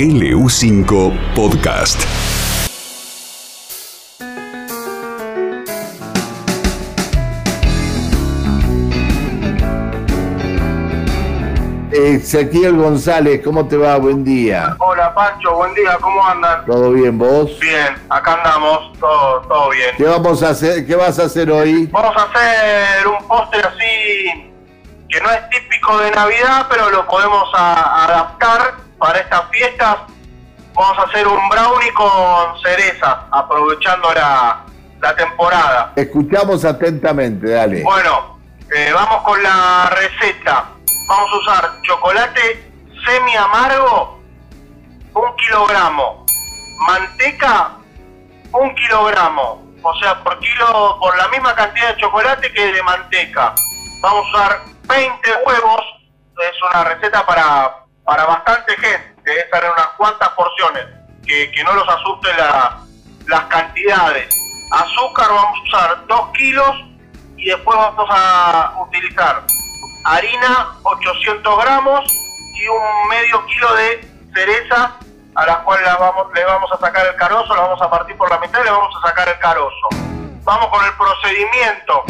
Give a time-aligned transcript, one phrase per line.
[0.00, 2.00] LU5 Podcast.
[11.92, 13.96] Ezequiel González, ¿cómo te va?
[13.96, 14.76] Buen día.
[14.78, 16.64] Hola Pancho, buen día, ¿cómo andan?
[16.64, 17.58] ¿Todo bien vos?
[17.60, 19.90] Bien, acá andamos, todo, todo bien.
[19.96, 20.86] ¿Qué vamos a hacer?
[20.86, 21.86] ¿Qué vas a hacer hoy?
[21.88, 24.52] Vamos a hacer un póster así
[25.08, 29.96] que no es típico de Navidad, pero lo podemos a- adaptar para estas fiestas.
[30.74, 34.64] Vamos a hacer un brownie con cereza, aprovechando la,
[35.00, 35.92] la temporada.
[35.96, 37.82] Escuchamos atentamente, dale.
[37.82, 38.38] Bueno,
[38.72, 40.66] eh, vamos con la receta.
[41.08, 42.70] Vamos a usar chocolate
[43.04, 44.20] semi amargo,
[45.14, 46.24] un kilogramo.
[46.86, 47.72] Manteca,
[48.52, 49.70] un kilogramo.
[49.82, 53.54] O sea, por kilo, por la misma cantidad de chocolate que de manteca.
[54.02, 55.80] Vamos a usar 20 huevos.
[56.38, 57.79] Es una receta para,
[58.10, 59.40] para bastante gente.
[59.40, 60.84] Estar en unas cuantas porciones.
[61.24, 62.78] Que, que no los asusten la-
[63.28, 64.28] las cantidades.
[64.72, 66.76] Azúcar vamos a usar 2 kilos
[67.36, 69.44] y después vamos a utilizar
[70.04, 72.04] harina 800 gramos
[72.56, 74.96] y un medio kilo de cereza
[75.36, 78.16] a las cuales las vamos, le vamos a sacar el carozo, la vamos a partir
[78.16, 79.88] por la mitad y le vamos a sacar el carozo.
[80.42, 82.02] Vamos con el procedimiento.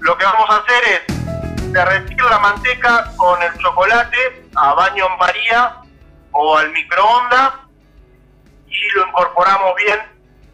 [0.00, 5.18] Lo que vamos a hacer es derretir la manteca con el chocolate a baño en
[5.18, 5.76] María
[6.32, 7.52] o al microondas
[8.66, 10.00] y lo incorporamos bien,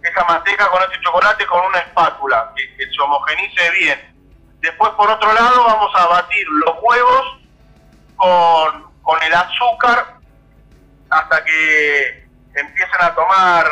[0.03, 4.11] esa manteca con ese chocolate con una espátula, que, que se homogenice bien.
[4.61, 7.41] Después, por otro lado, vamos a batir los huevos
[8.17, 10.19] con, con el azúcar
[11.09, 13.67] hasta que empiecen a tomar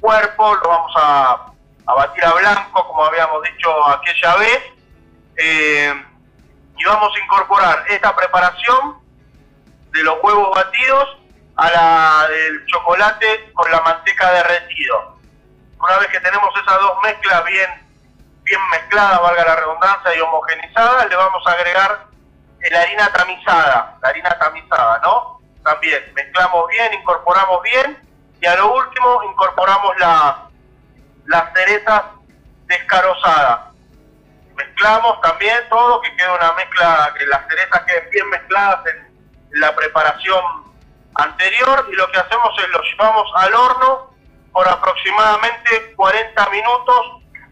[0.00, 1.46] cuerpo, lo vamos a,
[1.86, 4.62] a batir a blanco, como habíamos dicho aquella vez,
[5.36, 6.04] eh,
[6.76, 9.03] y vamos a incorporar esta preparación
[9.94, 11.16] de los huevos batidos
[11.56, 15.16] a la del chocolate con la manteca derretido.
[15.78, 17.70] Una vez que tenemos esas dos mezclas bien,
[18.42, 22.06] bien mezcladas, valga la redundancia, y homogenizadas, le vamos a agregar
[22.70, 25.40] la harina tamizada, la harina tamizada, ¿no?
[25.62, 27.98] También mezclamos bien, incorporamos bien,
[28.40, 30.48] y a lo último incorporamos la,
[31.26, 32.02] las cerezas
[32.66, 33.60] descarozadas.
[34.56, 38.82] Mezclamos también todo, que quede una mezcla, que las cerezas queden bien mezcladas
[39.64, 40.44] la preparación
[41.14, 44.14] anterior y lo que hacemos es lo llevamos al horno
[44.52, 47.00] por aproximadamente 40 minutos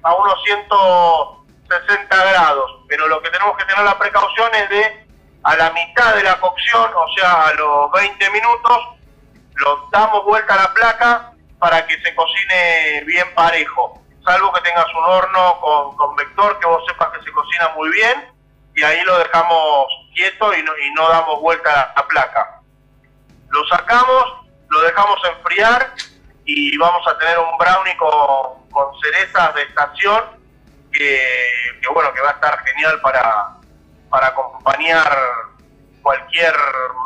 [0.02, 2.84] a unos 160 grados.
[2.88, 5.06] Pero lo que tenemos que tener la precaución es de
[5.44, 8.78] a la mitad de la cocción, o sea, a los 20 minutos,
[9.54, 14.00] lo damos vuelta a la placa para que se cocine bien parejo.
[14.24, 17.90] Salvo que tengas un horno con, con vector que vos sepas que se cocina muy
[17.90, 18.32] bien
[18.76, 22.60] y ahí lo dejamos quieto y no, y no damos vuelta a la, placa.
[23.48, 25.94] Lo sacamos, lo dejamos enfriar
[26.44, 30.22] y vamos a tener un brownie con, con cerezas de estación
[30.92, 31.20] que,
[31.80, 33.56] que, bueno, que va a estar genial para,
[34.10, 35.16] para acompañar
[36.02, 36.54] cualquier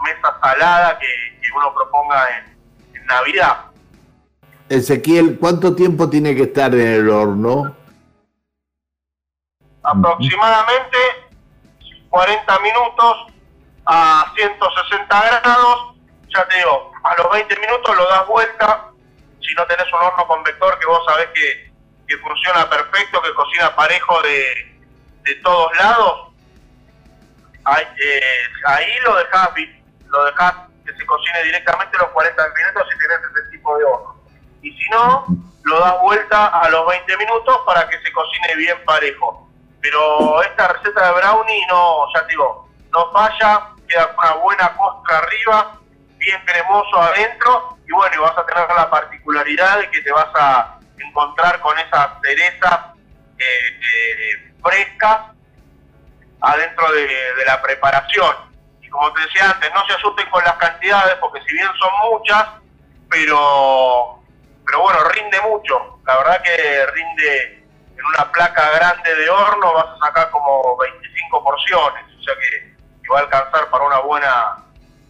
[0.04, 3.58] mesa salada que, que uno proponga en, en Navidad.
[4.68, 7.76] Ezequiel, ¿cuánto tiempo tiene que estar en el horno?
[9.86, 10.98] aproximadamente
[12.10, 13.26] 40 minutos
[13.86, 15.96] a 160 grados.
[16.28, 18.90] Ya te digo, a los 20 minutos lo das vuelta.
[19.40, 21.72] Si no tenés un horno con vector que vos sabés que,
[22.08, 24.80] que funciona perfecto, que cocina parejo de,
[25.22, 26.32] de todos lados,
[27.64, 29.50] ahí, eh, lo dejás
[30.06, 34.16] lo dejás que se cocine directamente los 40 minutos si tenés ese tipo de horno.
[34.62, 35.26] Y si no,
[35.64, 39.45] lo das vuelta a los 20 minutos para que se cocine bien parejo.
[39.88, 45.18] Pero esta receta de brownie no, ya te digo, no falla, queda una buena costra
[45.18, 45.78] arriba,
[46.18, 50.26] bien cremoso adentro y bueno, y vas a tener la particularidad de que te vas
[50.34, 52.80] a encontrar con esas cerezas
[53.38, 55.20] eh, eh, frescas
[56.40, 58.34] adentro de, de la preparación.
[58.82, 62.10] Y como te decía antes, no se asusten con las cantidades, porque si bien son
[62.10, 62.44] muchas,
[63.08, 64.20] pero,
[64.64, 66.00] pero bueno, rinde mucho.
[66.04, 67.55] La verdad que rinde
[67.98, 72.74] en una placa grande de horno, vas a sacar como 25 porciones, o sea que,
[73.02, 74.56] que va a alcanzar para una buena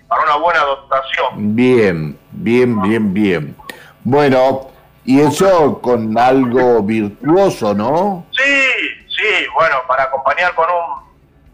[0.09, 1.56] para una buena dotación.
[1.56, 3.56] Bien, bien, bien, bien.
[4.05, 4.71] Bueno,
[5.05, 8.25] y eso con algo virtuoso, ¿no?
[8.31, 8.69] Sí,
[9.09, 11.06] sí, bueno, para acompañar con un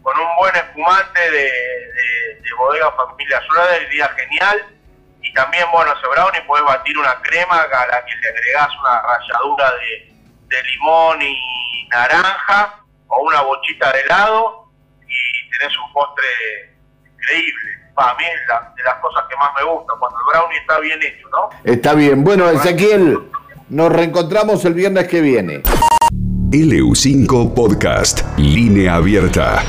[0.03, 4.65] con un buen espumante de, de, de bodega familia Schroeder iría genial.
[5.21, 9.01] Y también, bueno, ese brownie puedes batir una crema a la que le agregás una
[9.01, 10.12] ralladura de,
[10.55, 14.69] de limón y naranja o una bochita de helado
[15.01, 16.25] y tenés un postre
[17.05, 17.69] increíble.
[17.95, 20.79] Para mí es la- de las cosas que más me gusta, cuando el brownie está
[20.79, 21.49] bien hecho, ¿no?
[21.63, 22.23] Está bien.
[22.23, 23.19] Bueno, Ezequiel,
[23.69, 25.61] nos reencontramos el viernes que viene.
[26.51, 29.63] LU5 Podcast, línea abierta.